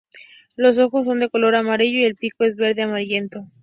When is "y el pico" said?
1.99-2.43